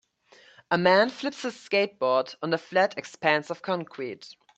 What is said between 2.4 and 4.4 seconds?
on a flat expanse of concrete.